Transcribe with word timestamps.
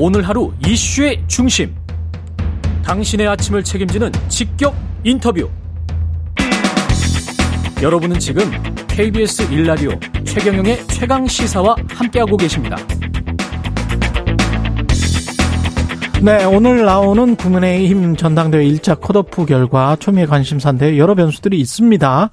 오늘 0.00 0.22
하루 0.22 0.52
이슈의 0.64 1.24
중심. 1.26 1.74
당신의 2.84 3.26
아침을 3.26 3.64
책임지는 3.64 4.12
직격 4.28 4.72
인터뷰. 5.02 5.50
여러분은 7.82 8.20
지금 8.20 8.44
KBS 8.86 9.48
1라디오 9.48 10.24
최경영의 10.24 10.86
최강 10.86 11.26
시사와 11.26 11.74
함께하고 11.88 12.36
계십니다. 12.36 12.76
네, 16.22 16.44
오늘 16.44 16.84
나오는 16.84 17.34
국민의힘 17.34 18.14
전당대회 18.14 18.64
1차 18.66 19.00
컷오프 19.00 19.46
결과 19.46 19.96
초미의 19.96 20.28
관심사인데 20.28 20.96
여러 20.96 21.16
변수들이 21.16 21.58
있습니다. 21.58 22.30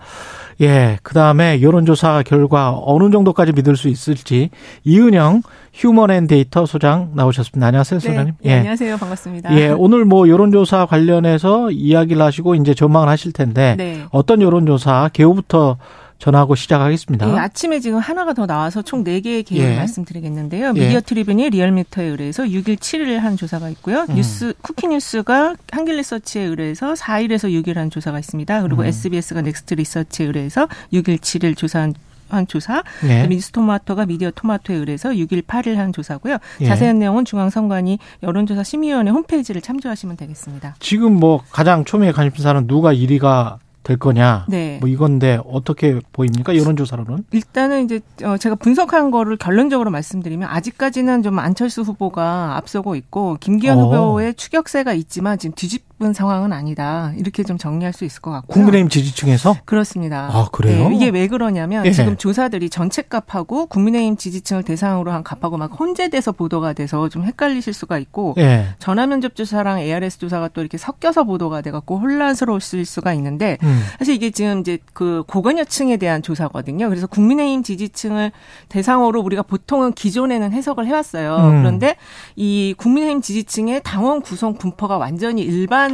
예, 0.62 0.98
그 1.04 1.14
다음에 1.14 1.62
여론조사 1.62 2.24
결과 2.26 2.78
어느 2.82 3.12
정도까지 3.12 3.52
믿을 3.54 3.76
수 3.76 3.90
있을지 3.90 4.50
이은영 4.84 5.42
휴먼앤데이터 5.74 6.66
소장 6.66 7.12
나오셨습니다. 7.14 7.68
안녕하세요, 7.68 8.00
네, 8.00 8.08
소장님. 8.08 8.34
네, 8.42 8.50
예. 8.50 8.58
안녕하세요, 8.58 8.98
반갑습니다. 8.98 9.58
예, 9.58 9.70
오늘 9.70 10.05
뭐 10.05 10.30
여론조사 10.30 10.86
관련해서 10.86 11.72
이야기를 11.72 12.22
하시고 12.22 12.55
이제 12.55 12.73
전망을 12.73 13.09
하실 13.09 13.34
텐데 13.34 13.76
네. 13.78 14.04
어떤 14.12 14.41
여론조사 14.41 15.09
개요부터 15.12 15.78
전하고 16.20 16.55
시작하겠습니다. 16.55 17.26
네, 17.26 17.38
아침에 17.38 17.80
지금 17.80 18.00
하나가 18.00 18.34
더 18.34 18.46
나와서 18.46 18.82
총 18.82 19.04
4개의 19.04 19.46
개요를 19.46 19.73
예. 19.73 19.78
말씀드리겠는데요. 19.78 20.73
예. 20.76 20.80
미디어 20.80 21.02
트리뷴이 21.02 21.50
리얼미터에 21.50 22.06
의뢰해서 22.06 22.44
6일 22.44 22.78
7일 22.78 23.20
한 23.20 23.38
조사가 23.38 23.70
있고요. 23.70 24.06
음. 24.10 24.16
뉴스 24.16 24.54
쿠키 24.62 24.88
뉴스가 24.88 25.56
한길 25.72 25.98
리서치에 25.98 26.44
의뢰해서 26.44 26.94
4일에서 26.94 27.50
6일 27.52 27.76
한 27.76 27.90
조사가 27.90 28.20
있습니다. 28.20 28.62
그리고 28.62 28.82
음. 28.82 28.88
SBS가 28.88 29.42
넥스트 29.42 29.73
리서치에 29.76 30.26
의뢰해서 30.26 30.68
6일 30.94 31.20
7일 31.20 31.58
조사한 31.58 31.94
한 32.28 32.48
조사, 32.48 32.84
예. 33.08 33.28
미스토마토가 33.28 34.08
미디어 34.08 34.32
토마토에 34.34 34.76
의뢰해서 34.76 35.09
6일 35.09 35.44
8일 35.45 35.76
한 35.76 35.94
조사고요. 35.94 36.38
예. 36.62 36.66
자세한 36.66 36.98
내용은 36.98 37.23
중앙선관위 37.23 38.00
여론조사 38.23 38.64
심의위원회 38.64 39.12
홈페이지를 39.12 39.62
참조하시면 39.62 40.18
되겠습니다. 40.18 40.76
지금 40.80 41.14
뭐 41.14 41.44
가장 41.52 41.86
초미의 41.86 42.14
관심사는 42.14 42.66
누가 42.67 42.94
1위가 42.94 43.58
될 43.86 43.97
거냐. 43.97 44.47
네. 44.50 44.80
뭐 44.81 44.89
이건데 44.89 45.39
어떻게 45.45 46.02
보입니까? 46.11 46.58
여론조사로는? 46.58 47.25
일단은 47.31 47.86
이제 47.86 48.02
어, 48.23 48.36
제가 48.36 48.55
분석한 48.55 49.11
거를 49.11 49.38
결론적으로 49.38 49.92
말씀드리면 49.92 50.50
아직까지는 50.50 51.22
좀 51.22 51.38
안철수 51.38 51.83
후보가 51.83 52.58
앞서고 52.58 52.95
있고 52.95 53.38
김기현 53.39 53.77
어. 53.77 53.83
후보의 53.83 54.33
추격세가 54.33 54.94
있지만 54.94 55.38
지금 55.38 55.53
뒤집 55.55 55.86
은 56.02 56.12
상황은 56.12 56.52
아니다. 56.52 57.14
이렇게 57.16 57.42
좀 57.44 57.58
정리할 57.58 57.94
수 57.94 58.04
있을 58.04 58.22
것 58.22 58.30
같고요. 58.30 58.54
국민의힘 58.54 58.90
지지층에서? 58.90 59.56
그렇습니다. 59.64 60.30
아, 60.30 60.50
그래요? 60.52 60.90
네, 60.90 60.96
이게 60.96 61.08
왜 61.08 61.28
그러냐면 61.28 61.86
예. 61.86 61.92
지금 61.94 62.18
조사들이 62.18 62.70
전체 62.70 63.02
값하고 63.02 63.68
국민의힘 63.68 64.18
지지층을 64.18 64.64
대상으로 64.64 65.14
한 65.14 65.23
값하고 65.23 65.56
막 65.56 65.72
혼재돼서 65.80 66.34
보도가 66.34 66.73
돼서 66.73 67.08
좀 67.08 67.23
헷갈리실 67.23 67.72
수가 67.72 67.98
있고 68.00 68.36
예. 68.40 68.76
전화 68.78 69.08
면접 69.08 69.36
조사랑 69.36 69.80
ARS 69.80 70.20
조사가 70.20 70.50
또 70.50 70.60
이렇게 70.60 70.78
섞여서 70.78 71.23
보도가 71.23 71.62
돼 71.62 71.72
갖고 71.72 71.98
혼란스러울 71.98 72.60
수가 72.60 73.14
있는데 73.14 73.58
음. 73.64 73.82
사실 73.98 74.16
이게 74.16 74.32
지금 74.32 74.60
이제 74.60 74.80
그 74.92 75.23
고관여층에 75.28 75.96
대한 75.96 76.22
조사거든요. 76.22 76.90
그래서 76.90 77.08
국민의힘 77.08 77.64
지지층을 77.64 78.34
대상으로 78.68 79.22
우리가 79.22 79.44
보통은 79.44 79.94
기존에는 79.94 80.52
해석을 80.52 80.88
해왔어요. 80.88 81.38
음. 81.38 81.62
그런데 81.62 81.96
이 82.36 82.76
국민의힘 82.78 83.22
지지층의 83.22 83.80
당원 83.86 84.20
구성 84.20 84.56
분포가 84.56 84.98
완전히 84.98 85.42
일반 85.44 85.84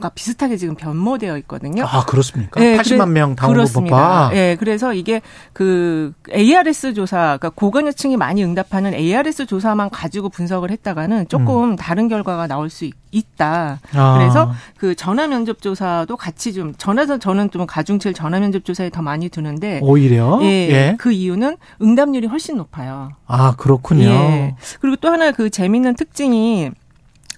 과 0.00 0.08
비슷하게 0.08 0.56
지금 0.56 0.74
변모되어 0.74 1.36
있거든요. 1.38 1.84
아 1.86 2.04
그렇습니까? 2.04 2.60
네, 2.60 2.76
80만 2.76 3.04
그래, 3.04 3.06
명 3.06 3.36
당원 3.36 3.66
분포. 3.66 3.96
네, 4.30 4.56
그래서 4.56 4.94
이게 4.94 5.20
그 5.52 6.12
ARS 6.34 6.94
조사, 6.94 7.36
그러니까 7.38 7.50
고관여층이 7.50 8.16
많이 8.16 8.42
응답하는 8.44 8.94
ARS 8.94 9.46
조사만 9.46 9.90
가지고 9.90 10.28
분석을 10.28 10.70
했다가는 10.70 11.28
조금 11.28 11.72
음. 11.72 11.76
다른 11.76 12.08
결과가 12.08 12.46
나올 12.46 12.70
수 12.70 12.84
있. 12.84 12.94
있다. 13.12 13.78
아. 13.94 14.18
그래서 14.18 14.52
그 14.76 14.94
전화 14.94 15.26
면접 15.26 15.60
조사도 15.60 16.16
같이 16.16 16.52
좀 16.52 16.74
전화서 16.76 17.18
저는 17.18 17.50
좀 17.50 17.66
가중치를 17.66 18.14
전화 18.14 18.40
면접 18.40 18.64
조사에 18.64 18.90
더 18.90 19.02
많이 19.02 19.28
두는데 19.28 19.80
오히려 19.82 20.40
예, 20.42 20.46
예. 20.46 20.96
그 20.98 21.12
이유는 21.12 21.58
응답률이 21.80 22.26
훨씬 22.26 22.56
높아요. 22.56 23.10
아 23.26 23.54
그렇군요. 23.56 24.04
예. 24.04 24.56
그리고 24.80 24.96
또 24.96 25.08
하나 25.08 25.30
그 25.30 25.50
재밌는 25.50 25.94
특징이 25.94 26.70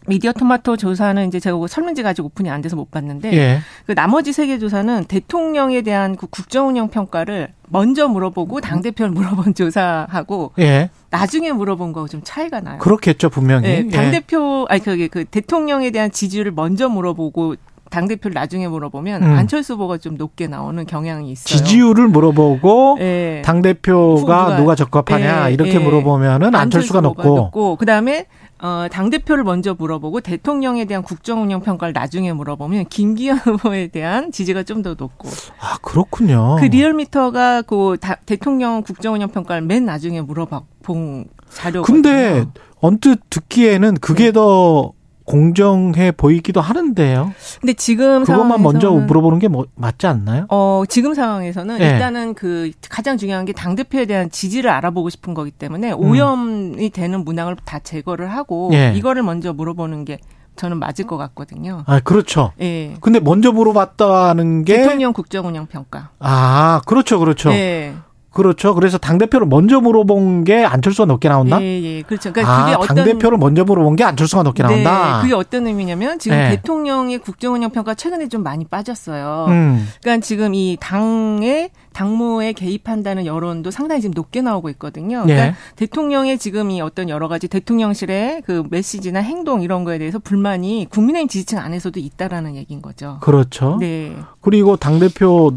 미디어 0.06 0.32
토마토 0.32 0.76
조사는 0.76 1.26
이제 1.28 1.40
제가 1.40 1.58
설문지가 1.66 2.10
아직 2.10 2.24
오픈이 2.24 2.50
안 2.50 2.60
돼서 2.60 2.76
못 2.76 2.90
봤는데 2.90 3.32
예. 3.32 3.58
그 3.86 3.94
나머지 3.94 4.32
세 4.32 4.44
개 4.46 4.58
조사는 4.58 5.04
대통령에 5.04 5.80
대한 5.80 6.16
그 6.16 6.26
국정 6.26 6.68
운영 6.68 6.88
평가를 6.88 7.48
먼저 7.68 8.06
물어보고 8.08 8.60
당 8.60 8.82
대표를 8.82 9.10
물어본 9.12 9.54
조사하고 9.56 10.52
예. 10.58 10.90
나중에 11.10 11.52
물어본 11.52 11.92
거좀 11.94 12.20
차이가 12.24 12.60
나요. 12.60 12.78
그렇겠죠 12.78 13.30
분명히. 13.30 13.66
네, 13.84 13.88
당 13.88 14.10
대표 14.10 14.66
아니 14.68 14.82
그게 14.82 15.08
그 15.08 15.24
대통령에 15.24 15.90
대한 15.90 16.10
지지율을 16.10 16.52
먼저 16.52 16.88
물어보고 16.90 17.54
당 17.90 18.08
대표를 18.08 18.34
나중에 18.34 18.66
물어보면 18.66 19.22
음. 19.22 19.30
안철수 19.36 19.74
후보가 19.74 19.98
좀 19.98 20.16
높게 20.16 20.48
나오는 20.48 20.84
경향이 20.84 21.30
있어요. 21.30 21.46
지지율을 21.58 22.08
물어보고 22.08 22.96
네. 22.98 23.40
당 23.44 23.62
대표가 23.62 24.56
누가 24.56 24.74
적합하냐 24.74 25.46
네. 25.46 25.52
이렇게 25.54 25.78
물어보면은 25.78 26.54
안철수가 26.54 27.00
높고, 27.02 27.36
높고 27.36 27.76
그다음에 27.76 28.26
어, 28.64 28.88
당대표를 28.90 29.44
먼저 29.44 29.74
물어보고 29.74 30.22
대통령에 30.22 30.86
대한 30.86 31.02
국정운영 31.02 31.60
평가를 31.60 31.92
나중에 31.92 32.32
물어보면 32.32 32.86
김기현 32.88 33.36
후보에 33.44 33.88
대한 33.88 34.32
지지가 34.32 34.62
좀 34.62 34.82
더 34.82 34.94
높고. 34.94 35.28
아, 35.60 35.78
그렇군요. 35.82 36.56
그 36.58 36.64
리얼미터가 36.66 37.62
그 37.62 37.96
다, 38.00 38.16
대통령 38.26 38.82
국정운영 38.82 39.28
평가를 39.28 39.62
맨 39.62 39.84
나중에 39.84 40.20
물어본 40.22 41.26
자료거든요. 41.50 42.02
근데 42.02 42.46
언뜻 42.80 43.20
듣기에는 43.30 43.94
그게 44.00 44.24
네. 44.24 44.32
더 44.32 44.92
공정해 45.24 46.12
보이기도 46.12 46.60
하는데요. 46.60 47.32
근데 47.60 47.72
지금 47.72 48.24
그것만 48.24 48.62
먼저 48.62 48.90
물어보는 48.90 49.38
게 49.38 49.48
뭐, 49.48 49.64
맞지 49.74 50.06
않나요? 50.06 50.46
어, 50.50 50.82
지금 50.88 51.14
상황에서는 51.14 51.78
네. 51.78 51.90
일단은 51.92 52.34
그 52.34 52.70
가장 52.90 53.16
중요한 53.16 53.44
게 53.46 53.54
당 53.54 53.76
대표에 53.76 54.04
대한 54.04 54.30
지지를 54.30 54.68
알아보고 54.70 55.08
싶은 55.10 55.32
거기 55.32 55.50
때문에 55.50 55.92
음. 55.92 55.98
오염이 55.98 56.90
되는 56.90 57.24
문항을 57.24 57.56
다 57.64 57.78
제거를 57.78 58.30
하고 58.32 58.68
네. 58.72 58.92
이거를 58.94 59.22
먼저 59.22 59.52
물어보는 59.52 60.04
게 60.04 60.18
저는 60.56 60.78
맞을 60.78 61.06
것 61.06 61.16
같거든요. 61.16 61.82
아, 61.86 61.98
그렇죠. 62.00 62.52
예. 62.60 62.94
근데 63.00 63.18
먼저 63.20 63.50
물어봤다는 63.52 64.64
게 64.64 64.76
대통령 64.82 65.12
국정운영 65.12 65.66
평가. 65.66 66.10
아, 66.20 66.80
그렇죠, 66.86 67.18
그렇죠. 67.18 67.50
예. 67.52 67.94
그렇죠. 68.34 68.74
그래서 68.74 68.98
당 68.98 69.16
대표를 69.16 69.46
먼저 69.46 69.80
물어본 69.80 70.44
게 70.44 70.64
안철수가 70.64 71.06
높게 71.06 71.28
나온다. 71.28 71.62
예, 71.62 71.82
예. 71.82 72.02
그렇죠. 72.02 72.32
그러니까 72.32 72.52
아, 72.52 72.64
그게 72.64 72.74
어떤 72.74 72.96
당 72.96 73.04
대표를 73.04 73.38
먼저 73.38 73.64
물어본 73.64 73.96
게 73.96 74.04
안철수가 74.04 74.42
높게 74.42 74.62
네, 74.64 74.82
나온다. 74.82 75.16
네, 75.16 75.22
그게 75.22 75.34
어떤 75.34 75.66
의미냐면 75.66 76.18
지금 76.18 76.36
네. 76.36 76.50
대통령의 76.50 77.18
국정운영 77.18 77.70
평가 77.70 77.94
최근에 77.94 78.28
좀 78.28 78.42
많이 78.42 78.64
빠졌어요. 78.64 79.46
음. 79.48 79.88
그러니까 80.02 80.24
지금 80.26 80.54
이 80.54 80.76
당의 80.80 81.70
당무에 81.92 82.52
개입한다는 82.52 83.24
여론도 83.24 83.70
상당히 83.70 84.00
지금 84.02 84.14
높게 84.14 84.42
나오고 84.42 84.68
있거든요. 84.70 85.22
그러니까 85.22 85.46
예. 85.46 85.54
대통령의 85.76 86.38
지금 86.38 86.72
이 86.72 86.80
어떤 86.80 87.08
여러 87.08 87.28
가지 87.28 87.46
대통령실의 87.46 88.42
그 88.44 88.64
메시지나 88.68 89.20
행동 89.20 89.62
이런 89.62 89.84
거에 89.84 89.98
대해서 89.98 90.18
불만이 90.18 90.88
국민의힘 90.90 91.28
지지층 91.28 91.58
안에서도 91.58 91.98
있다라는 92.00 92.56
얘기인 92.56 92.82
거죠. 92.82 93.18
그렇죠. 93.20 93.76
네. 93.78 94.16
그리고 94.40 94.76
당 94.76 94.98
대표 94.98 95.52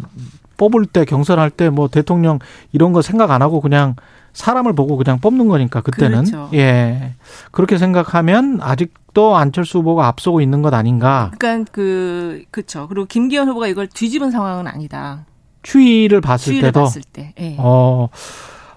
뽑을 0.58 0.86
때 0.86 1.06
경선할 1.06 1.50
때 1.52 1.70
뭐 1.70 1.88
대통령 1.88 2.40
이런 2.72 2.94
거 2.94 3.02
생각 3.02 3.32
안 3.32 3.42
하고 3.42 3.62
그냥 3.62 3.96
사람을 4.34 4.74
보고 4.74 4.98
그냥 4.98 5.20
뽑는 5.20 5.48
거니까 5.48 5.82
그때는 5.82 6.26
그렇죠. 6.26 6.50
예 6.54 7.14
그렇게 7.52 7.78
생각하면 7.78 8.60
아직도 8.62 9.36
안철수 9.36 9.80
후보가 9.80 10.08
앞서고 10.08 10.42
있는 10.42 10.62
것 10.62 10.74
아닌가. 10.74 11.32
그러니까 11.38 11.72
그 11.72 12.44
그렇죠. 12.52 12.88
그리고 12.88 13.06
김기현 13.06 13.48
후보가 13.50 13.68
이걸 13.68 13.88
뒤집은 13.88 14.32
상황은 14.32 14.68
아니다. 14.68 15.26
추이를 15.64 16.22
봤을 16.22 16.46
추이를 16.54 16.70
때도 16.70 16.84
봤을 16.84 17.02
때. 17.12 17.34
예. 17.40 17.56
어. 17.60 18.10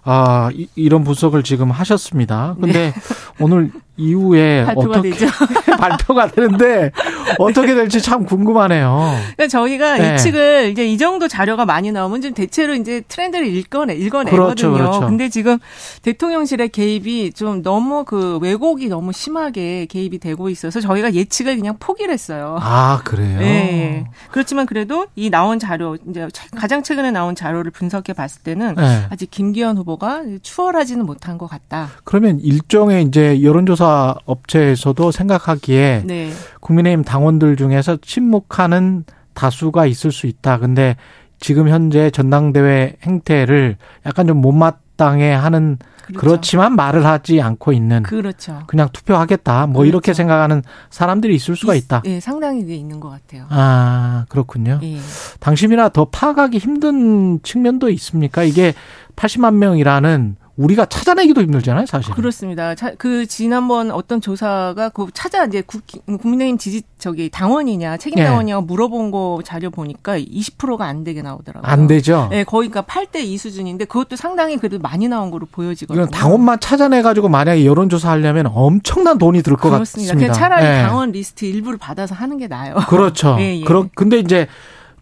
아, 0.02 0.48
이, 0.54 0.88
런 0.88 1.04
분석을 1.04 1.42
지금 1.42 1.70
하셨습니다. 1.70 2.56
근데 2.58 2.90
네. 2.90 2.94
오늘 3.38 3.70
이후에 4.00 4.64
발표가 4.64 4.98
어떻게 4.98 5.10
되죠. 5.10 5.26
발표가 5.78 6.26
되는데 6.28 6.90
어떻게 7.38 7.74
될지 7.74 8.00
참 8.00 8.24
궁금하네요. 8.24 9.14
그러니까 9.36 9.46
저희가 9.48 9.98
네. 9.98 10.12
예측을 10.12 10.70
이제 10.72 10.86
이 10.86 10.98
정도 10.98 11.28
자료가 11.28 11.64
많이 11.64 11.92
나오면 11.92 12.22
좀 12.22 12.34
대체로 12.34 12.74
이제 12.74 13.02
트렌드를 13.08 13.46
읽어내 13.46 13.94
읽어내거든요. 13.94 14.44
그렇죠, 14.44 14.72
그렇죠. 14.72 15.00
근데 15.00 15.28
지금 15.28 15.58
대통령실의 16.02 16.70
개입이 16.70 17.32
좀 17.32 17.62
너무 17.62 18.04
그 18.04 18.38
왜곡이 18.40 18.88
너무 18.88 19.12
심하게 19.12 19.86
개입이 19.86 20.18
되고 20.18 20.48
있어서 20.48 20.80
저희가 20.80 21.14
예측을 21.14 21.56
그냥 21.56 21.76
포기를 21.78 22.12
했어요. 22.12 22.58
아 22.60 23.00
그래요? 23.04 23.38
네. 23.38 24.06
그렇지만 24.30 24.66
그래도 24.66 25.06
이 25.16 25.30
나온 25.30 25.58
자료 25.58 25.96
이제 26.08 26.28
가장 26.56 26.82
최근에 26.82 27.10
나온 27.10 27.34
자료를 27.34 27.70
분석해 27.70 28.12
봤을 28.12 28.42
때는 28.42 28.74
네. 28.76 29.06
아직 29.10 29.30
김기현 29.30 29.76
후보가 29.76 30.22
추월하지는 30.42 31.04
못한 31.04 31.38
것 31.38 31.46
같다. 31.48 31.88
그러면 32.04 32.38
일종의 32.40 33.04
이제 33.04 33.42
여론조사 33.42 33.89
업체에서도 34.24 35.10
생각하기에 35.10 36.02
네. 36.06 36.30
국민의힘 36.60 37.04
당원들 37.04 37.56
중에서 37.56 37.96
침묵하는 37.98 39.04
다수가 39.34 39.86
있을 39.86 40.12
수 40.12 40.26
있다. 40.26 40.58
근데 40.58 40.96
지금 41.38 41.68
현재 41.68 42.10
전당대회 42.10 42.96
행태를 43.02 43.76
약간 44.06 44.26
좀 44.26 44.38
못마땅해 44.38 45.32
하는 45.32 45.78
그렇죠. 46.10 46.20
그렇지만 46.20 46.76
말을 46.76 47.06
하지 47.06 47.40
않고 47.40 47.72
있는. 47.72 48.02
그렇죠. 48.02 48.60
그냥 48.66 48.88
투표하겠다. 48.92 49.66
뭐 49.66 49.80
그렇죠. 49.80 49.88
이렇게 49.88 50.14
생각하는 50.14 50.62
사람들이 50.90 51.34
있을 51.34 51.56
수가 51.56 51.74
있다. 51.74 52.02
예, 52.06 52.20
상당히 52.20 52.60
있는 52.60 53.00
것 53.00 53.08
같아요. 53.10 53.46
아, 53.48 54.26
그렇군요. 54.28 54.80
예. 54.82 54.98
당심이나 55.38 55.88
더 55.90 56.06
파악하기 56.06 56.58
힘든 56.58 57.40
측면도 57.42 57.90
있습니까? 57.90 58.42
이게 58.42 58.74
80만 59.16 59.54
명이라는 59.54 60.36
우리가 60.60 60.84
찾아내기도 60.86 61.40
힘들잖아요, 61.40 61.86
사실. 61.86 62.14
그렇습니다. 62.14 62.74
그 62.98 63.26
지난번 63.26 63.90
어떤 63.90 64.20
조사가 64.20 64.90
그 64.90 65.06
찾아 65.14 65.44
이제 65.46 65.62
국, 65.66 65.82
민의힘 66.06 66.58
지지 66.58 66.82
저기 66.98 67.30
당원이냐 67.30 67.96
책임 67.96 68.22
당원이냐 68.22 68.56
예. 68.56 68.60
물어본 68.60 69.10
거 69.10 69.40
자료 69.44 69.70
보니까 69.70 70.18
20%가 70.18 70.84
안 70.84 71.02
되게 71.02 71.22
나오더라고요. 71.22 71.70
안 71.70 71.86
되죠. 71.86 72.28
네, 72.30 72.44
거의 72.44 72.68
그러니까 72.68 72.92
8대 72.92 73.24
2 73.24 73.38
수준인데 73.38 73.86
그것도 73.86 74.16
상당히 74.16 74.58
그래도 74.58 74.78
많이 74.78 75.08
나온 75.08 75.30
거로 75.30 75.46
보여지거든요. 75.50 76.04
이건 76.04 76.10
당원만 76.10 76.60
찾아내 76.60 77.00
가지고 77.00 77.28
만약에 77.30 77.64
여론 77.64 77.88
조사 77.88 78.10
하려면 78.10 78.46
엄청난 78.52 79.16
돈이 79.16 79.42
들 79.42 79.56
것 79.56 79.70
같습니다. 79.70 80.14
그냥 80.14 80.32
차라리 80.32 80.64
예. 80.66 80.82
당원 80.82 81.12
리스트 81.12 81.44
일부를 81.46 81.78
받아서 81.78 82.14
하는 82.14 82.36
게 82.38 82.48
나아요. 82.48 82.74
그렇죠. 82.88 83.36
예, 83.40 83.56
예. 83.58 83.64
그러, 83.64 83.86
근데 83.94 84.18
이제 84.18 84.46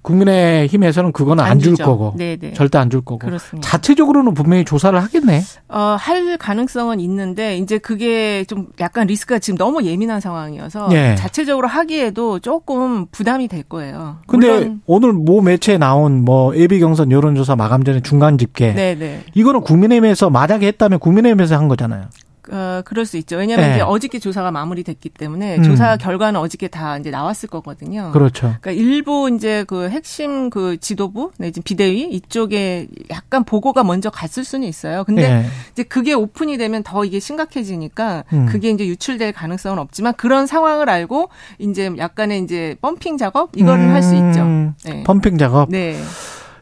국민의힘에서는 0.03 1.13
그거는 1.13 1.45
안줄 1.45 1.77
거고 1.77 2.15
네네. 2.17 2.53
절대 2.55 2.79
안 2.79 2.89
줄 2.91 3.01
거고 3.03 3.19
그렇습니다. 3.19 3.69
자체적으로는 3.69 4.35
분명히 4.35 4.65
조사를 4.65 4.99
하겠네. 5.03 5.43
어, 5.69 5.97
할 5.99 6.37
가능성은 6.39 7.01
있는데 7.01 7.57
이제 7.59 7.79
그게 7.79 8.45
좀 8.45 8.69
약간 8.81 9.07
리스크가 9.07 9.39
지금 9.39 9.59
너무 9.59 9.83
예민한 9.85 10.21
상황이어서 10.21 10.89
네. 10.89 11.15
자체적으로 11.17 11.69
하기에도 11.69 12.39
조금 12.39 13.07
부담이 13.07 13.49
될 13.49 13.63
거예요. 13.63 14.19
근데 14.27 14.75
오늘 14.87 15.13
모 15.13 15.41
매체에 15.43 15.79
나온 15.79 16.25
뭐 16.25 16.57
예비 16.57 16.81
경선 16.81 17.11
여론조사 17.13 17.57
마감 17.57 17.85
전에 17.85 18.01
중간 18.01 18.39
집계 18.39 18.73
네네. 18.75 19.25
이거는 19.35 19.61
국민의힘에서 19.63 20.31
만약에 20.31 20.67
했다면 20.69 20.99
국민의힘에서 20.99 21.57
한 21.57 21.69
거잖아요. 21.69 22.05
어, 22.51 22.83
그럴 22.85 23.05
수 23.05 23.17
있죠. 23.19 23.37
왜냐하면 23.37 23.69
네. 23.69 23.75
이제 23.77 23.83
어저께 23.83 24.19
조사가 24.19 24.51
마무리됐기 24.51 25.11
때문에 25.11 25.59
음. 25.59 25.63
조사 25.63 25.97
결과는 25.97 26.41
어저께 26.41 26.69
다 26.69 26.97
이제 26.97 27.11
나왔을 27.11 27.49
거거든요. 27.49 28.11
그렇죠. 28.13 28.55
그러니까 28.61 28.71
일부 28.71 29.31
이제 29.35 29.65
그 29.67 29.89
핵심 29.89 30.51
그 30.51 30.79
지도부 30.79 31.33
내지 31.39 31.61
비대위 31.61 32.09
이쪽에 32.11 32.89
약간 33.11 33.45
보고가 33.45 33.85
먼저 33.85 34.11
갔을 34.11 34.45
수는 34.45 34.67
있어요. 34.67 35.05
근데 35.05 35.29
네. 35.29 35.47
이제 35.73 35.83
그게 35.83 36.15
오픈이 36.15 36.57
되면 36.59 36.83
더 36.83 37.05
이게 37.05 37.21
심각해지니까 37.21 38.25
음. 38.33 38.47
그게 38.47 38.71
이제 38.71 38.87
유출될 38.87 39.33
가능성은 39.33 39.79
없지만 39.79 40.15
그런 40.15 40.47
상황을 40.47 40.89
알고 40.89 41.29
이제 41.59 41.93
약간의 41.97 42.43
이제 42.43 42.77
펌핑 42.81 43.19
작업 43.19 43.51
이거는 43.57 43.91
음. 43.91 43.95
할수 43.95 44.15
있죠. 44.15 44.75
네. 44.85 45.03
펌핑 45.05 45.39
작업. 45.39 45.71
네. 45.71 45.97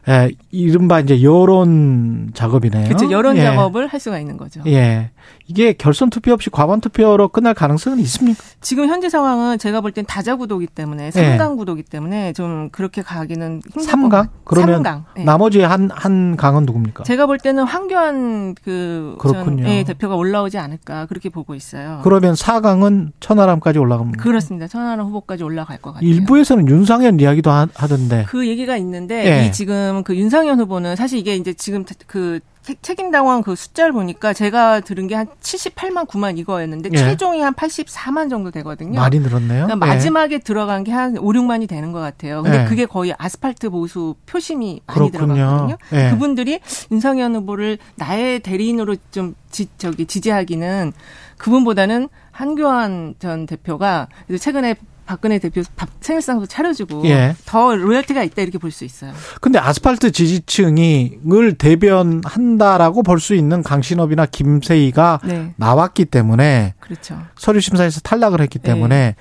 예, 0.09 0.31
이른바 0.51 1.01
이제 1.01 1.21
여론 1.21 2.31
작업이네요. 2.33 2.87
그렇죠. 2.87 3.11
여론 3.11 3.35
예. 3.35 3.43
작업을 3.43 3.87
할 3.87 3.99
수가 3.99 4.19
있는 4.19 4.37
거죠. 4.37 4.61
예. 4.65 5.11
이게 5.47 5.73
결선 5.73 6.09
투표 6.09 6.33
없이 6.33 6.49
과반 6.49 6.81
투표로 6.81 7.29
끝날 7.29 7.53
가능성은 7.53 7.99
있습니까? 7.99 8.43
지금 8.61 8.87
현재 8.87 9.09
상황은 9.09 9.57
제가 9.57 9.81
볼 9.81 9.91
땐 9.91 10.05
다자 10.05 10.35
구도기 10.35 10.67
때문에 10.67 11.09
3강 11.09 11.51
예. 11.53 11.55
구도기 11.55 11.83
때문에 11.83 12.33
좀 12.33 12.69
그렇게 12.71 13.01
가기는 13.01 13.61
힘들 13.73 13.91
3강? 13.91 14.29
그러면 14.43 14.83
3강. 14.83 15.03
예. 15.19 15.23
나머지 15.23 15.61
한, 15.61 15.89
한 15.91 16.35
강은 16.35 16.65
누굽니까? 16.65 17.03
제가 17.05 17.25
볼 17.25 17.37
때는 17.37 17.63
황교안 17.63 18.55
그. 18.63 19.17
전, 19.21 19.59
예, 19.65 19.83
대표가 19.83 20.15
올라오지 20.15 20.57
않을까 20.57 21.05
그렇게 21.05 21.29
보고 21.29 21.55
있어요. 21.55 22.01
그러면 22.03 22.33
4강은 22.35 23.11
천하람까지 23.19 23.79
올라갑니다. 23.79 24.21
그렇습니다. 24.21 24.67
천하람 24.67 25.07
후보까지 25.07 25.43
올라갈 25.43 25.77
것 25.77 25.93
같아요. 25.93 26.07
일부에서는 26.09 26.67
윤상현 26.67 27.19
이야기도 27.19 27.49
하 27.51 27.65
던데. 27.87 28.25
그 28.27 28.47
얘기가 28.47 28.75
있는데 28.77 29.25
예. 29.43 29.45
이 29.47 29.51
지금 29.51 30.03
그 30.03 30.15
윤상현 30.15 30.59
후보는 30.59 30.95
사실 30.95 31.19
이게 31.19 31.35
이제 31.35 31.53
지금 31.53 31.85
그 32.05 32.39
책임당원 32.81 33.43
그 33.43 33.55
숫자를 33.55 33.91
보니까 33.93 34.33
제가 34.33 34.79
들은 34.81 35.07
게 35.07 35.15
한 35.15 35.27
78만 35.41 36.07
9만 36.07 36.37
이거였는데 36.37 36.89
예. 36.93 36.97
최종이 36.97 37.41
한 37.41 37.53
84만 37.53 38.29
정도 38.29 38.51
되거든요. 38.51 38.99
많이 38.99 39.19
늘었네요. 39.19 39.65
그러니까 39.65 39.75
마지막에 39.75 40.35
예. 40.35 40.39
들어간 40.39 40.83
게 40.83 40.91
한 40.91 41.17
5, 41.17 41.21
6만이 41.21 41.67
되는 41.67 41.91
것 41.91 41.99
같아요. 41.99 42.43
근데 42.43 42.63
예. 42.63 42.65
그게 42.65 42.85
거의 42.85 43.13
아스팔트 43.17 43.69
보수 43.69 44.15
표심이 44.25 44.81
많이 44.85 45.11
그렇군요. 45.11 45.35
들어갔거든요. 45.35 45.77
예. 45.93 46.09
그분들이 46.11 46.59
윤상현 46.91 47.35
후보를 47.35 47.77
나의 47.95 48.39
대리인으로 48.39 48.95
좀 49.11 49.35
지, 49.51 49.67
저기 49.77 50.05
지지하기는 50.05 50.93
그분보다는 51.37 52.09
한교안 52.31 53.15
전 53.19 53.45
대표가 53.45 54.07
최근에 54.39 54.75
박근혜 55.07 55.39
대표 55.39 55.63
밥 55.75 55.89
생일상도 56.01 56.45
차려주고 56.45 57.05
예. 57.05 57.35
더 57.45 57.73
로열티가 57.75 58.23
있다 58.23 58.41
이렇게 58.43 58.57
볼 58.57 58.71
수 58.71 58.83
있어요. 58.85 59.13
근데 59.41 59.57
아스팔트 59.57 60.11
지지층이을 60.11 61.55
대변한다라고 61.57 63.01
볼 63.03 63.19
수 63.19 63.33
있는 63.33 63.63
강신업이나 63.63 64.25
김세희가 64.27 65.21
네. 65.25 65.53
나왔기 65.55 66.05
때문에 66.05 66.75
그렇죠. 66.79 67.19
서류 67.35 67.59
심사에서 67.61 68.01
탈락을 68.01 68.41
했기 68.41 68.59
때문에 68.59 68.95
네. 68.95 69.15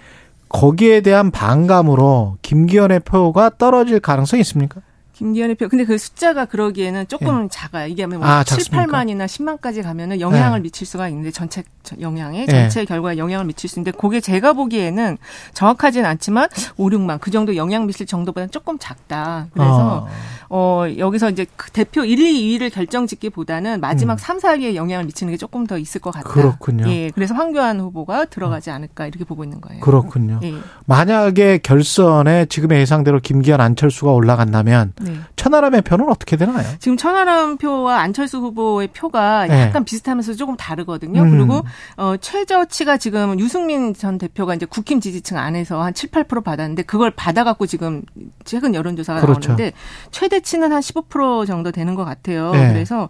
거기에 0.49 1.01
대한 1.01 1.31
반감으로 1.31 2.37
김기현의 2.43 3.01
표가 3.01 3.53
떨어질 3.59 4.01
가능성이 4.01 4.41
있습니까? 4.43 4.81
김기현의 5.17 5.55
표. 5.55 5.69
근데 5.69 5.85
그 5.87 5.97
숫자가 5.97 6.45
그러기에는 6.45 7.09
조금 7.09 7.45
예. 7.45 7.49
작아요. 7.51 7.87
이게 7.89 8.05
뭐 8.05 8.23
아, 8.23 8.45
7, 8.45 8.59
8만이나 8.59 9.25
10만까지 9.25 9.83
가면은 9.83 10.21
영향을 10.21 10.59
예. 10.59 10.63
미칠 10.63 10.87
수가 10.87 11.09
있는데 11.09 11.31
전체 11.31 11.63
영향에 11.99 12.43
예. 12.43 12.47
전체 12.47 12.85
결과에 12.85 13.17
영향을 13.17 13.47
미칠 13.47 13.71
수 13.71 13.79
있는데 13.79 13.97
그게 13.97 14.21
제가 14.21 14.53
보기에는 14.53 15.17
정확하진 15.55 16.05
않지만 16.05 16.49
5, 16.77 16.91
6만 16.91 17.19
그 17.19 17.31
정도 17.31 17.57
영향 17.57 17.87
미칠 17.87 18.05
정도보다는 18.05 18.51
조금 18.51 18.77
작다. 18.79 19.47
그래서 19.55 20.07
어, 20.51 20.85
어 20.85 20.85
여기서 20.99 21.31
이제 21.31 21.47
그 21.57 21.71
대표 21.71 22.05
1, 22.05 22.19
2, 22.21 22.59
2위를 22.59 22.71
결정짓기보다는 22.71 23.81
마지막 23.81 24.15
음. 24.15 24.19
3, 24.19 24.39
4위에 24.39 24.75
영향을 24.75 25.07
미치는 25.07 25.33
게 25.33 25.39
조금 25.39 25.67
더 25.67 25.79
있을 25.79 26.03
것 26.03 26.11
같다. 26.11 26.29
그렇군요. 26.29 26.91
예. 26.91 27.11
그래서 27.11 27.33
황교안 27.33 27.81
후보가 27.81 28.27
들어가지 28.27 28.71
않을까 28.71 29.07
이렇게 29.07 29.25
보고 29.25 29.45
있는 29.45 29.63
거예요. 29.63 29.81
그렇군요. 29.81 30.41
예. 30.43 30.57
만약에 30.85 31.61
결선에 31.63 32.45
지금의 32.47 32.81
예상대로 32.81 33.19
김기현 33.21 33.63
안철수가 33.63 34.13
올라간다면 34.13 34.93
네. 35.11 35.21
천하람의 35.37 35.83
표는 35.83 36.09
어떻게 36.09 36.37
되나요? 36.37 36.65
지금 36.79 36.97
천하람 36.97 37.57
표와 37.59 38.01
안철수 38.01 38.39
후보의 38.39 38.89
표가 38.89 39.47
네. 39.47 39.63
약간 39.63 39.85
비슷하면서 39.85 40.35
조금 40.35 40.57
다르거든요. 40.57 41.23
음. 41.23 41.31
그리고 41.31 41.63
어, 41.97 42.17
최저치가 42.17 42.97
지금 42.97 43.39
유승민 43.39 43.95
전 43.95 44.19
대표가 44.19 44.55
이제 44.55 44.67
국힘 44.67 45.01
지지층 45.01 45.39
안에서 45.39 45.83
한 45.83 45.95
7, 45.95 46.11
8% 46.11 46.43
받았는데 46.45 46.83
그걸 46.83 47.11
받아갖고 47.11 47.67
지금 47.67 48.03
최근 48.45 48.75
여론조사가 48.75 49.21
그렇죠. 49.21 49.51
나오는데 49.51 49.73
최대치는 50.11 50.73
한 50.73 50.81
15% 50.81 51.47
정도 51.47 51.71
되는 51.71 51.95
것 51.95 52.05
같아요. 52.05 52.53
네. 52.53 52.73
그래서 52.73 53.09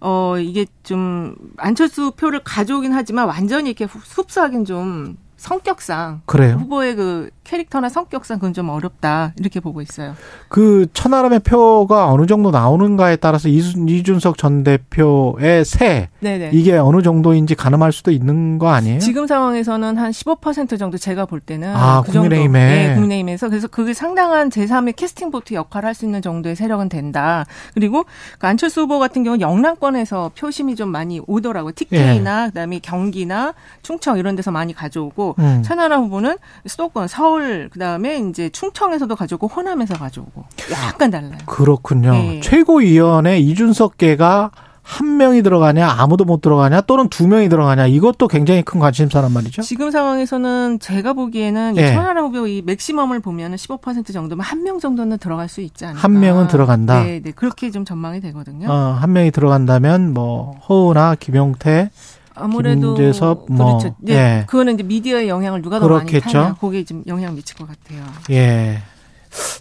어 0.00 0.36
이게 0.38 0.66
좀 0.82 1.34
안철수 1.56 2.12
표를 2.12 2.40
가져오긴 2.44 2.92
하지만 2.92 3.26
완전히 3.26 3.70
이렇게 3.70 3.84
흡수하긴 3.84 4.64
좀 4.64 5.16
성격상 5.36 6.22
그래요? 6.26 6.56
후보의 6.56 6.96
그 6.96 7.30
캐릭터나 7.46 7.88
성격상 7.88 8.38
그건 8.38 8.52
좀 8.52 8.68
어렵다 8.68 9.32
이렇게 9.38 9.60
보고 9.60 9.80
있어요. 9.80 10.14
그 10.48 10.86
천하람의 10.92 11.40
표가 11.40 12.08
어느 12.10 12.26
정도 12.26 12.50
나오는가에 12.50 13.16
따라서 13.16 13.48
이준 13.48 14.18
석 14.20 14.36
전 14.36 14.64
대표의 14.64 15.64
세 15.64 16.08
네네. 16.20 16.50
이게 16.52 16.76
어느 16.76 17.00
정도인지 17.02 17.54
가늠할 17.54 17.92
수도 17.92 18.10
있는 18.10 18.58
거 18.58 18.68
아니에요? 18.70 18.98
지금 18.98 19.26
상황에서는 19.26 19.96
한 19.96 20.10
15% 20.10 20.78
정도 20.78 20.98
제가 20.98 21.24
볼 21.26 21.40
때는 21.40 21.72
아 21.74 22.02
그 22.04 22.12
국민의힘에 22.12 22.88
네, 22.88 22.94
국민의힘에서 22.94 23.48
그래서 23.48 23.68
그게 23.68 23.94
상당한 23.94 24.48
제3의 24.50 24.94
캐스팅 24.96 25.30
보트 25.30 25.54
역할을 25.54 25.86
할 25.86 25.94
수 25.96 26.04
있는 26.04 26.20
정도의 26.20 26.56
세력은 26.56 26.90
된다. 26.90 27.46
그리고 27.72 28.04
그 28.38 28.46
안철수 28.46 28.82
후보 28.82 28.98
같은 28.98 29.22
경우는 29.24 29.40
영남권에서 29.40 30.32
표심이 30.38 30.76
좀 30.76 30.90
많이 30.90 31.22
오더라고요. 31.26 31.72
TK나 31.74 32.44
예. 32.44 32.48
그다음에 32.48 32.78
경기나 32.80 33.54
충청 33.82 34.18
이런 34.18 34.36
데서 34.36 34.50
많이 34.50 34.74
가져오고 34.74 35.36
음. 35.38 35.62
천하람 35.64 36.02
후보는 36.04 36.36
수도권 36.66 37.08
서울 37.08 37.35
서울 37.36 37.68
그다음에 37.68 38.18
이제 38.18 38.48
충청에서도 38.48 39.14
가져오고 39.14 39.48
호남에서 39.48 39.94
가져오고 39.94 40.44
약간 40.72 41.10
달라요. 41.10 41.38
그렇군요. 41.44 42.12
네. 42.12 42.40
최고위원회 42.40 43.38
이준석계가 43.38 44.50
한 44.82 45.16
명이 45.16 45.42
들어가냐 45.42 45.96
아무도 45.98 46.24
못 46.24 46.40
들어가냐 46.40 46.82
또는 46.82 47.08
두 47.08 47.26
명이 47.26 47.48
들어가냐 47.48 47.88
이것도 47.88 48.28
굉장히 48.28 48.62
큰 48.62 48.78
관심사란 48.80 49.32
말이죠. 49.32 49.62
지금 49.62 49.90
상황에서는 49.90 50.78
제가 50.80 51.12
보기에는 51.12 51.74
네. 51.74 51.92
천하람 51.92 52.26
후보 52.26 52.46
이 52.46 52.62
맥시멈을 52.64 53.20
보면은 53.20 53.56
15% 53.56 54.12
정도면 54.12 54.44
한 54.44 54.62
명 54.66 54.80
정도는 54.80 55.18
들어갈 55.18 55.48
수 55.48 55.60
있지 55.60 55.84
않을까. 55.84 56.00
한 56.02 56.18
명은 56.18 56.48
들어간다. 56.48 57.02
네, 57.04 57.20
네 57.22 57.30
그렇게 57.32 57.70
좀 57.70 57.84
전망이 57.84 58.20
되거든요. 58.20 58.68
어, 58.70 58.72
한 58.98 59.12
명이 59.12 59.30
들어간다면 59.30 60.12
뭐 60.14 60.56
허우나 60.68 61.14
김용태 61.14 61.90
아무래도 62.36 62.94
김재섭 62.94 63.46
뭐 63.48 63.78
그렇죠. 63.78 63.96
네, 64.00 64.12
예. 64.14 64.44
그거는 64.46 64.74
이제 64.74 64.82
미디어의 64.82 65.28
영향을 65.28 65.62
누가 65.62 65.78
더 65.80 65.86
그렇겠죠. 65.88 66.24
많이 66.24 66.32
타냐 66.32 66.56
그게 66.60 66.84
좀 66.84 67.02
영향 67.06 67.34
미칠 67.34 67.56
것 67.56 67.66
같아요. 67.66 68.04
예. 68.30 68.78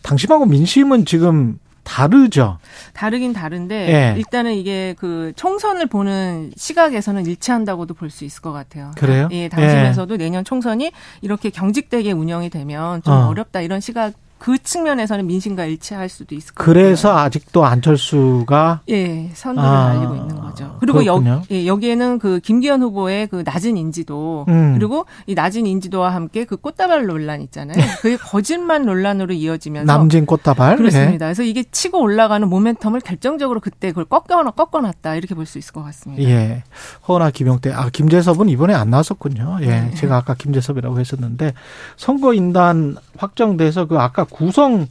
당심하고 0.03 0.46
민심은 0.46 1.05
지금 1.05 1.60
다르죠. 1.84 2.58
다르긴 2.94 3.32
다른데 3.34 3.75
예. 4.15 4.17
일단은 4.17 4.53
이게 4.55 4.96
그 4.98 5.34
총선을 5.36 5.86
보는 5.88 6.51
시각에서는 6.55 7.25
일치한다고도 7.25 7.94
볼 7.94 8.10
수 8.10 8.25
있을 8.25 8.41
것 8.41 8.51
같아요. 8.51 8.91
그래요? 8.98 9.27
예, 9.32 9.50
당심에서도 9.50 10.13
예. 10.15 10.17
내년 10.17 10.44
총선이 10.44 10.91
이렇게 11.22 11.50
경직되게 11.51 12.12
운영이 12.12 12.50
되면 12.50 13.01
좀 13.03 13.13
어. 13.13 13.34
렵다 13.34 13.62
이런 13.62 13.82
시각 13.82 14.13
그 14.38 14.58
측면에서는 14.58 15.25
민심과 15.25 15.65
일치할 15.65 16.10
수도 16.10 16.36
있을 16.36 16.54
거예요. 16.54 16.65
그래서 16.65 17.18
아직도 17.18 17.65
안철수가 17.65 18.82
예 18.89 19.30
선두를 19.34 19.68
아, 19.68 19.94
달리고 19.94 20.15
있는 20.15 20.36
거죠. 20.42 20.77
그리고 20.80 21.06
여, 21.06 21.22
예, 21.51 21.65
여기에는 21.65 22.20
그 22.20 22.39
김기현 22.42 22.82
후보의 22.84 23.27
그 23.27 23.44
낮은 23.46 23.77
인지도 23.77 24.46
음. 24.50 24.74
그리고 24.75 25.06
이 25.25 25.34
낮은 25.34 25.65
인지도와 25.65 26.13
함께 26.13 26.44
그 26.46 26.58
꽃다발 26.58 27.06
논란 27.06 27.42
있잖아요. 27.42 27.77
그게 28.01 28.18
거짓말 28.18 28.86
논란으로 28.86 29.34
이어지면서 29.34 29.92
남진 29.92 30.25
꽃다발 30.25 30.77
그렇습니다. 30.77 31.25
예. 31.25 31.30
그래서 31.30 31.44
이게 31.44 31.63
치고 31.63 32.00
올라가는 32.00 32.48
모멘텀을 32.48 33.04
결정적으로 33.04 33.60
그때 33.62 33.89
그걸 33.89 34.06
꺾어 34.06 34.44
꺾어놨다 34.51 35.15
이렇게 35.15 35.34
볼 35.34 35.46
수 35.46 35.58
있을 35.60 35.74
것 35.74 35.84
같습니다. 35.84 36.24
예, 36.24 36.63
허나 37.08 37.30
김용태 37.32 37.72
아 37.72 37.89
김재섭은 37.89 38.50
이번에 38.50 38.74
안 38.74 38.89
나왔었군요. 38.89 39.60
예, 39.62 39.68
네. 39.68 39.92
제가 39.96 40.18
아까 40.18 40.34
김재섭이라고 40.34 41.00
했었는데 41.00 41.54
선거 41.98 42.34
인단 42.34 42.98
확정돼서 43.18 43.86
그 43.86 43.98
아까 44.00 44.24
구성 44.36 44.88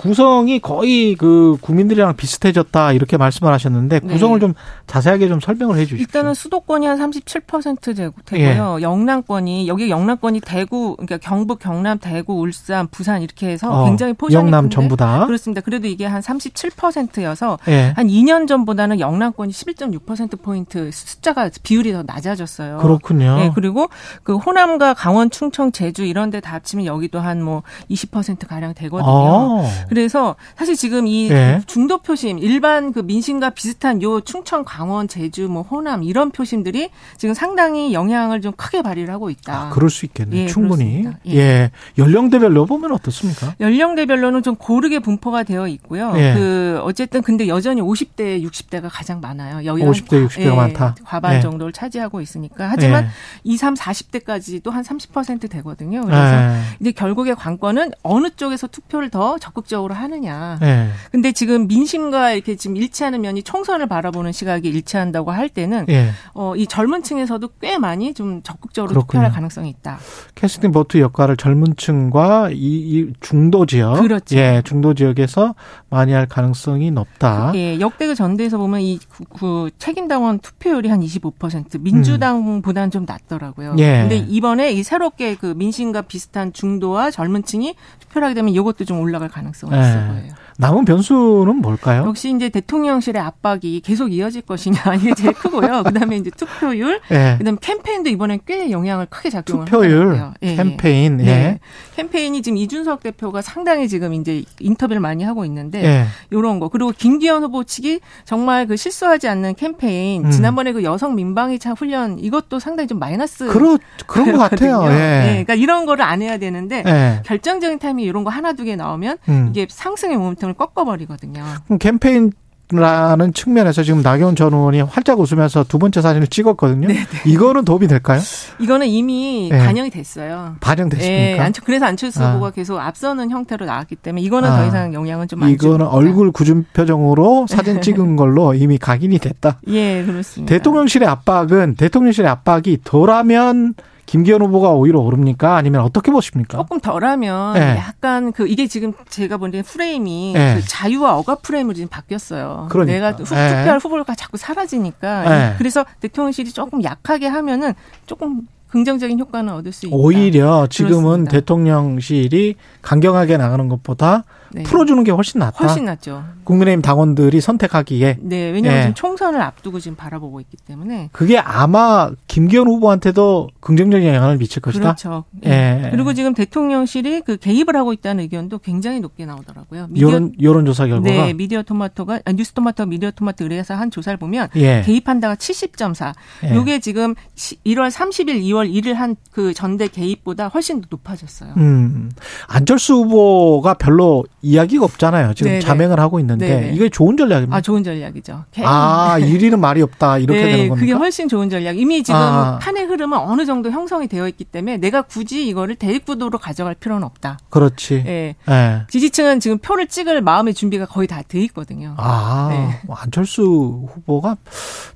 구성이 0.00 0.60
거의 0.60 1.14
그 1.14 1.58
국민들이랑 1.60 2.16
비슷해졌다 2.16 2.92
이렇게 2.92 3.18
말씀을 3.18 3.52
하셨는데 3.52 4.00
네. 4.00 4.12
구성을 4.12 4.38
네. 4.38 4.40
좀 4.40 4.54
자세하게 4.86 5.28
좀 5.28 5.40
설명을 5.40 5.76
해 5.76 5.82
주십시오. 5.82 6.02
일단은 6.02 6.32
수도권이 6.32 6.86
한 6.86 6.98
37% 6.98 7.94
되고요. 8.24 8.76
예. 8.78 8.82
영남권이 8.82 9.68
여기 9.68 9.90
영남권이 9.90 10.40
대구 10.40 10.96
그러니까 10.96 11.18
경북, 11.18 11.58
경남, 11.58 11.98
대구, 11.98 12.40
울산, 12.40 12.88
부산 12.88 13.20
이렇게 13.20 13.48
해서 13.48 13.70
어, 13.70 13.84
굉장히 13.84 14.14
포션이 14.14 14.42
영남 14.44 14.64
큰데, 14.64 14.74
전부 14.74 14.96
다 14.96 15.26
그렇습니다. 15.26 15.60
그래도 15.60 15.86
이게 15.86 16.06
한 16.06 16.22
37%여서 16.22 17.58
예. 17.68 17.92
한 17.94 18.06
2년 18.08 18.48
전보다는 18.48 19.00
영남권이 19.00 19.52
11.6% 19.52 20.40
포인트 20.40 20.90
숫자가 20.92 21.50
비율이 21.62 21.92
더 21.92 22.02
낮아졌어요. 22.06 22.78
그렇군요. 22.78 23.38
예, 23.40 23.50
그리고 23.54 23.88
그 24.22 24.36
호남과 24.36 24.94
강원, 24.94 25.28
충청, 25.30 25.72
제주 25.72 26.04
이런 26.04 26.30
데 26.30 26.40
다 26.40 26.54
합치면 26.54 26.86
여기도 26.86 27.20
한 27.20 27.40
뭐 27.40 27.62
20% 27.90 28.46
가량 28.46 28.74
되거든요. 28.74 29.62
아. 29.64 29.68
그래서 29.90 30.36
사실 30.56 30.76
지금 30.76 31.06
이 31.08 31.28
네. 31.28 31.60
중도 31.66 31.98
표심 31.98 32.38
일반 32.38 32.92
그 32.92 33.00
민심과 33.00 33.50
비슷한 33.50 34.00
요 34.02 34.20
충청, 34.20 34.64
강원, 34.64 35.08
제주, 35.08 35.48
뭐 35.48 35.62
호남 35.62 36.04
이런 36.04 36.30
표심들이 36.30 36.90
지금 37.18 37.34
상당히 37.34 37.92
영향을 37.92 38.40
좀 38.40 38.52
크게 38.52 38.82
발휘를 38.82 39.12
하고 39.12 39.30
있다. 39.30 39.52
아, 39.52 39.70
그럴 39.70 39.90
수 39.90 40.06
있겠네요. 40.06 40.42
예, 40.42 40.46
충분히. 40.46 41.04
예. 41.26 41.34
예. 41.34 41.70
연령대별로 41.98 42.66
보면 42.66 42.92
어떻습니까? 42.92 43.54
연령대별로는 43.58 44.44
좀 44.44 44.54
고르게 44.54 45.00
분포가 45.00 45.42
되어 45.42 45.66
있고요. 45.66 46.12
예. 46.16 46.34
그 46.34 46.80
어쨌든 46.84 47.20
근데 47.22 47.48
여전히 47.48 47.82
50대, 47.82 48.42
60대가 48.44 48.88
가장 48.90 49.20
많아요. 49.20 49.64
여기 49.64 49.82
50대, 49.82 50.28
60대가 50.28 50.40
예, 50.40 50.50
많다. 50.50 50.94
과반 51.04 51.36
예. 51.36 51.40
정도를 51.40 51.72
차지하고 51.72 52.20
있으니까. 52.20 52.68
하지만 52.70 53.04
예. 53.04 53.08
2, 53.42 53.56
3, 53.56 53.74
40대까지도 53.74 54.70
한 54.70 54.84
30% 54.84 55.50
되거든요. 55.50 56.02
그래서 56.02 56.36
예. 56.36 56.60
이제 56.78 56.92
결국에 56.92 57.34
관건은 57.34 57.90
어느 58.02 58.30
쪽에서 58.30 58.68
투표를 58.68 59.10
더 59.10 59.36
적극 59.38 59.66
적으로 59.70 59.90
적극적으로 59.90 59.94
하느냐. 59.94 60.58
네. 60.60 60.90
근데 61.12 61.32
지금 61.32 61.68
민심과 61.68 62.32
이렇게 62.32 62.56
지금 62.56 62.76
일치하는 62.76 63.20
면이 63.20 63.44
총선을 63.44 63.86
바라보는 63.86 64.32
시각이 64.32 64.68
일치한다고 64.68 65.30
할 65.30 65.48
때는 65.48 65.86
네. 65.86 66.10
어, 66.34 66.54
이 66.56 66.66
젊은 66.66 67.02
층에서도 67.02 67.48
꽤 67.60 67.78
많이 67.78 68.12
좀 68.12 68.42
적극적으로 68.42 68.90
그렇군요. 68.90 69.06
투표할 69.06 69.30
가능성이 69.32 69.70
있다. 69.70 69.98
캐스팅 70.34 70.72
보트 70.72 70.98
역할을 70.98 71.36
젊은 71.36 71.76
층과 71.76 72.50
이, 72.50 72.56
이 72.56 73.12
중도 73.20 73.64
지역, 73.64 74.00
그렇죠. 74.00 74.36
예, 74.36 74.62
중도 74.64 74.94
지역에서 74.94 75.54
많이 75.88 76.12
할 76.12 76.26
가능성이 76.26 76.90
높다. 76.90 77.52
그, 77.52 77.58
예, 77.58 77.78
역대 77.80 78.06
그 78.06 78.14
전대에서 78.14 78.58
보면 78.58 78.80
이 78.80 78.98
그, 79.08 79.24
그 79.24 79.70
책임당원 79.78 80.40
투표율이 80.40 80.88
한 80.88 81.00
25%, 81.00 81.80
민주당보다는 81.80 82.88
음. 82.88 82.90
좀 82.90 83.04
낮더라고요. 83.06 83.76
예. 83.78 84.00
근데 84.00 84.16
이번에 84.16 84.72
이 84.72 84.82
새롭게 84.82 85.36
그 85.36 85.54
민심과 85.56 86.02
비슷한 86.02 86.52
중도와 86.52 87.10
젊은 87.10 87.44
층이 87.44 87.74
투표를 88.00 88.26
하게 88.26 88.34
되면 88.34 88.52
이것도 88.52 88.84
좀 88.84 89.00
올라갈 89.00 89.28
가능성 89.28 89.59
이 89.68 89.70
네. 89.70 89.80
있어 89.80 90.06
보여요. 90.06 90.39
남은 90.60 90.84
변수는 90.84 91.56
뭘까요? 91.56 92.04
역시 92.06 92.32
이제 92.34 92.48
대통령실의 92.50 93.20
압박이 93.20 93.80
계속 93.84 94.12
이어질 94.12 94.42
것이냐 94.42 94.78
이게 95.00 95.14
제일 95.14 95.32
크고요. 95.32 95.82
그다음에 95.84 96.16
이제 96.16 96.30
투표율, 96.30 97.00
네. 97.08 97.36
그다음에 97.38 97.58
캠페인도 97.60 98.10
이번에 98.10 98.38
꽤 98.46 98.70
영향을 98.70 99.06
크게 99.06 99.30
작용을 99.30 99.64
투표율. 99.64 100.16
예, 100.42 100.48
예. 100.50 100.56
캠페인, 100.56 101.20
예. 101.20 101.24
네. 101.24 101.60
캠페인이 101.96 102.42
지금 102.42 102.56
이준석 102.58 103.02
대표가 103.02 103.42
상당히 103.42 103.88
지금 103.88 104.14
이제 104.14 104.44
인터뷰를 104.60 105.00
많이 105.00 105.24
하고 105.24 105.44
있는데 105.44 105.84
예. 105.84 106.04
이런 106.30 106.60
거 106.60 106.68
그리고 106.68 106.92
김기현 106.96 107.42
후보 107.42 107.64
측이 107.64 108.00
정말 108.24 108.66
그 108.66 108.76
실수하지 108.76 109.28
않는 109.28 109.54
캠페인 109.54 110.26
음. 110.26 110.30
지난번에 110.30 110.72
그 110.72 110.84
여성 110.84 111.14
민방위 111.14 111.58
차 111.58 111.72
훈련 111.72 112.18
이것도 112.18 112.58
상당히 112.58 112.86
좀 112.86 112.98
마이너스 112.98 113.46
그런 113.48 113.78
그런 114.06 114.32
것 114.32 114.38
같아요. 114.38 114.84
예. 114.90 114.94
네, 114.94 115.26
그러니까 115.44 115.54
이런 115.54 115.86
거를 115.86 116.04
안 116.04 116.22
해야 116.22 116.38
되는데 116.38 116.82
예. 116.86 117.22
결정적인 117.24 117.78
타이밍 117.78 118.04
이런 118.04 118.24
거 118.24 118.30
하나 118.30 118.52
두 118.52 118.60
개 118.60 118.76
나오면 118.76 119.16
음. 119.30 119.46
이게 119.50 119.66
상승의 119.70 120.18
모멘텀 120.18 120.49
을 120.50 120.54
꺾어버리거든요. 120.54 121.44
캠페인 121.78 122.32
라는 122.72 123.32
측면에서 123.34 123.82
지금 123.82 124.00
나경원 124.00 124.36
전 124.36 124.52
의원이 124.54 124.80
활짝 124.82 125.18
웃으면서 125.18 125.64
두 125.64 125.78
번째 125.80 126.00
사진을 126.00 126.28
찍었거든요. 126.28 126.86
네네. 126.86 127.00
네. 127.00 127.30
이거는 127.30 127.64
도움이 127.64 127.88
될까요? 127.88 128.20
이거는 128.60 128.86
이미 128.86 129.48
네. 129.50 129.58
반영이 129.58 129.90
됐어요. 129.90 130.54
반영됐습니까? 130.60 131.44
네. 131.44 131.52
그래서 131.64 131.86
안철수 131.86 132.22
후보가 132.22 132.46
아. 132.46 132.50
계속 132.50 132.78
앞서는 132.78 133.30
형태로 133.30 133.66
나왔기 133.66 133.96
때문에 133.96 134.22
이거는 134.22 134.48
아. 134.48 134.56
더 134.56 134.66
이상 134.66 134.94
영향은 134.94 135.26
좀 135.26 135.42
안 135.42 135.50
이거는 135.50 135.84
얼굴 135.86 136.30
굳은 136.30 136.66
표정으로 136.72 137.46
사진 137.48 137.80
찍은 137.82 138.14
걸로 138.14 138.54
이미 138.54 138.78
각인이 138.78 139.18
됐다. 139.18 139.58
예, 139.66 140.04
그렇습니다. 140.04 140.54
대통령실의 140.54 141.08
압박은 141.08 141.74
대통령실의 141.74 142.30
압박이 142.30 142.78
덜하면 142.84 143.74
김기현 144.10 144.42
후보가 144.42 144.70
오히려 144.70 144.98
오릅니까? 144.98 145.54
아니면 145.54 145.82
어떻게 145.82 146.10
보십니까? 146.10 146.58
조금 146.58 146.80
덜하면 146.80 147.54
네. 147.54 147.76
약간 147.76 148.32
그 148.32 148.48
이게 148.48 148.66
지금 148.66 148.92
제가 149.08 149.36
보기엔 149.36 149.62
프레임이 149.62 150.32
네. 150.34 150.56
그 150.56 150.66
자유와 150.66 151.16
억압 151.18 151.42
프레임으로 151.42 151.74
지금 151.74 151.88
바뀌었어요. 151.88 152.66
그러니까. 152.70 152.92
내가 152.92 153.12
후, 153.12 153.32
네. 153.32 153.48
투표할 153.48 153.78
후보가 153.78 154.16
자꾸 154.16 154.36
사라지니까 154.36 155.28
네. 155.28 155.54
그래서 155.58 155.84
대통령실이 156.00 156.50
조금 156.50 156.82
약하게 156.82 157.28
하면은 157.28 157.72
조금 158.06 158.48
긍정적인 158.70 159.20
효과는 159.20 159.52
얻을 159.52 159.70
수 159.70 159.86
있다. 159.86 159.94
오히려 159.94 160.66
지금은 160.68 161.02
그렇습니다. 161.02 161.30
대통령실이 161.30 162.56
강경하게 162.82 163.36
나가는 163.36 163.68
것보다 163.68 164.24
네. 164.52 164.62
풀어주는 164.62 165.02
게 165.04 165.10
훨씬 165.10 165.38
낫다. 165.38 165.64
훨씬 165.64 165.84
낫죠. 165.84 166.24
국민의힘 166.44 166.82
당원들이 166.82 167.40
선택하기에. 167.40 168.18
네, 168.20 168.50
왜냐하면 168.50 168.62
네. 168.62 168.82
지금 168.82 168.94
총선을 168.94 169.40
앞두고 169.40 169.80
지금 169.80 169.96
바라보고 169.96 170.40
있기 170.40 170.56
때문에. 170.58 171.08
그게 171.12 171.38
아마 171.38 172.10
김기현 172.26 172.66
후보한테도 172.66 173.50
긍정적인 173.60 174.06
영향을 174.06 174.38
미칠 174.38 174.60
것이다. 174.62 174.82
그렇죠. 174.94 175.24
네. 175.30 175.88
그리고 175.92 176.12
지금 176.14 176.34
대통령실이 176.34 177.22
그 177.22 177.36
개입을 177.36 177.76
하고 177.76 177.92
있다는 177.92 178.24
의견도 178.24 178.58
굉장히 178.58 179.00
높게 179.00 179.26
나오더라고요. 179.26 179.86
미디어, 179.90 180.08
여론 180.08 180.32
여론조사 180.40 180.86
결과가. 180.86 181.08
네, 181.26 181.32
미디어 181.32 181.62
토마토가 181.62 182.20
아, 182.24 182.32
뉴스 182.32 182.52
토마토 182.52 182.86
미디어 182.86 183.10
토마토 183.10 183.44
의뢰해서 183.44 183.74
한 183.74 183.90
조사를 183.90 184.16
보면 184.18 184.48
예. 184.56 184.82
개입한다가 184.84 185.36
70.4. 185.36 186.14
예. 186.44 186.54
요게 186.54 186.80
지금 186.80 187.14
1월 187.36 187.90
30일, 187.90 188.42
2월 188.42 188.70
1일 188.72 188.94
한 188.94 189.16
그 189.32 189.54
전대 189.54 189.86
개입보다 189.88 190.48
훨씬 190.48 190.80
더 190.80 190.88
높아졌어요. 190.90 191.54
음. 191.56 192.10
안철수 192.48 192.94
후보가 192.94 193.74
별로 193.74 194.24
이야기가 194.42 194.84
없잖아요. 194.84 195.34
지금 195.34 195.50
네네. 195.52 195.60
자맹을 195.60 196.00
하고 196.00 196.18
있는데 196.20 196.48
네네. 196.48 196.72
이게 196.74 196.88
좋은 196.88 197.16
전략입니다. 197.16 197.56
아, 197.56 197.60
좋은 197.60 197.84
전략이죠. 197.84 198.44
아, 198.64 199.16
1위는 199.20 199.58
말이 199.58 199.82
없다. 199.82 200.18
이렇게 200.18 200.40
네, 200.40 200.50
되는 200.52 200.68
겁니까? 200.68 200.80
그게 200.80 200.92
훨씬 200.92 201.28
좋은 201.28 201.50
전략. 201.50 201.78
이미 201.78 202.02
지금 202.02 202.18
아. 202.20 202.58
판의 202.58 202.84
흐름은 202.84 203.18
어느 203.18 203.44
정도 203.44 203.70
형성이 203.70 204.08
되어 204.08 204.26
있기 204.28 204.44
때문에 204.44 204.78
내가 204.78 205.02
굳이 205.02 205.46
이거를 205.46 205.76
대립구도로 205.76 206.38
가져갈 206.38 206.74
필요는 206.74 207.04
없다. 207.04 207.38
그렇지. 207.50 208.02
네. 208.04 208.34
네. 208.46 208.82
지지층은 208.88 209.40
지금 209.40 209.58
표를 209.58 209.86
찍을 209.86 210.22
마음의 210.22 210.54
준비가 210.54 210.86
거의 210.86 211.06
다 211.06 211.20
돼 211.28 211.38
있거든요. 211.42 211.94
아, 211.98 212.48
네. 212.50 212.80
안철수 212.96 213.86
후보가 213.92 214.36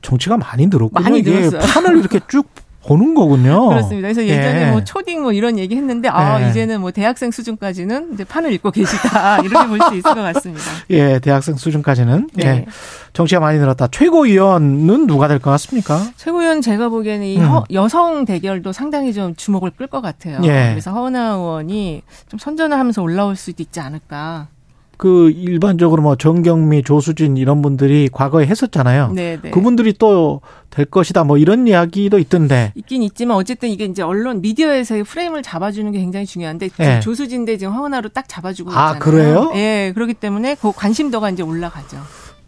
정치가 0.02 0.36
많이 0.38 0.66
늘었군요. 0.66 1.02
많이 1.02 1.22
늘었어요. 1.22 1.60
판을 1.60 1.98
이렇게 1.98 2.18
쭉 2.28 2.46
보는 2.86 3.14
거군요. 3.14 3.68
그렇습니다. 3.68 4.06
그래서 4.08 4.24
예전에 4.24 4.66
예. 4.66 4.70
뭐 4.70 4.84
초딩 4.84 5.22
뭐 5.22 5.32
이런 5.32 5.58
얘기 5.58 5.74
했는데 5.76 6.08
아 6.08 6.42
예. 6.42 6.50
이제는 6.50 6.80
뭐 6.80 6.90
대학생 6.90 7.30
수준까지는 7.30 8.14
이제 8.14 8.24
판을 8.24 8.52
읽고 8.52 8.70
계시다 8.70 9.38
이렇게 9.44 9.66
볼 9.66 9.78
수 9.80 9.94
있을 9.94 10.02
것 10.02 10.14
같습니다. 10.14 10.64
예, 10.90 11.18
대학생 11.18 11.56
수준까지는 11.56 12.28
네. 12.34 12.46
예. 12.46 12.66
정치가 13.12 13.40
많이 13.40 13.58
늘었다. 13.58 13.86
최고위원은 13.88 15.06
누가 15.06 15.28
될 15.28 15.38
것 15.38 15.50
같습니까? 15.52 16.00
최고위원 16.16 16.60
제가 16.60 16.88
보기에는 16.88 17.26
이 17.26 17.38
음. 17.38 17.44
허, 17.48 17.64
여성 17.72 18.24
대결도 18.24 18.72
상당히 18.72 19.12
좀 19.12 19.34
주목을 19.36 19.70
끌 19.76 19.86
것 19.86 20.00
같아요. 20.00 20.40
예. 20.44 20.70
그래서 20.70 20.90
허은하 20.92 21.34
의원이 21.34 22.02
좀 22.28 22.38
선전을 22.38 22.78
하면서 22.78 23.02
올라올 23.02 23.36
수도 23.36 23.62
있지 23.62 23.80
않을까. 23.80 24.48
그 24.96 25.30
일반적으로 25.30 26.02
뭐 26.02 26.16
정경미, 26.16 26.82
조수진 26.82 27.36
이런 27.36 27.62
분들이 27.62 28.08
과거에 28.12 28.46
했었잖아요. 28.46 29.12
네네. 29.12 29.38
네. 29.42 29.50
그분들이 29.50 29.92
또 29.94 30.40
될 30.74 30.86
것이다 30.86 31.22
뭐 31.22 31.38
이런 31.38 31.68
이야기도 31.68 32.18
있던데. 32.18 32.72
있긴 32.74 33.04
있지만 33.04 33.36
어쨌든 33.36 33.68
이게 33.68 33.84
이제 33.84 34.02
언론 34.02 34.40
미디어에서의 34.40 35.04
프레임을 35.04 35.42
잡아주는 35.42 35.90
게 35.92 36.00
굉장히 36.00 36.26
중요한데 36.26 36.68
네. 36.76 37.00
조수진 37.00 37.44
대 37.44 37.56
지금 37.56 37.74
허은하로 37.74 38.08
딱 38.08 38.28
잡아주고 38.28 38.70
아, 38.70 38.72
있잖아요. 38.72 38.94
아 38.94 38.98
그래요? 38.98 39.52
예, 39.54 39.58
네, 39.58 39.92
그렇기 39.92 40.14
때문에 40.14 40.56
그 40.56 40.72
관심도가 40.72 41.30
이제 41.30 41.44
올라가죠. 41.44 41.98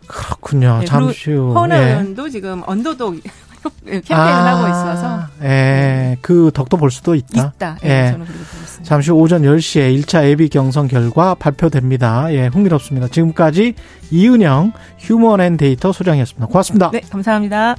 그렇군요. 0.09 0.79
네, 0.81 0.87
잠시 0.87 1.31
후. 1.31 1.53
허은아 1.55 1.81
예. 1.81 1.91
의원도 1.91 2.29
지금 2.31 2.63
언더독 2.67 3.15
캠페인을 3.87 4.13
아, 4.13 4.57
하고 4.57 4.69
있어서. 4.69 5.21
예, 5.43 6.17
그 6.21 6.51
덕도 6.53 6.77
볼 6.79 6.91
수도 6.91 7.15
있다. 7.15 7.53
있다. 7.55 7.79
예, 7.85 7.89
예. 8.07 8.11
저는 8.11 8.27
그렇게 8.27 8.43
보겠습니다. 8.43 8.66
잠시 8.87 9.11
오전 9.11 9.43
10시에 9.43 10.01
1차 10.01 10.25
예비 10.29 10.49
경선 10.49 10.87
결과 10.87 11.35
발표됩니다. 11.35 12.33
예, 12.33 12.47
흥미롭습니다. 12.47 13.09
지금까지 13.09 13.75
이은영 14.13 14.73
휴먼 15.01 15.41
앤 15.41 15.57
데이터 15.57 15.91
소장이었습니다. 15.91 16.47
고맙습니다. 16.47 16.91
네, 16.93 17.01
감사합니다. 17.11 17.75